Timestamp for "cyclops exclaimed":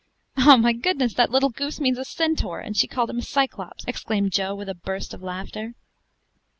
3.21-4.31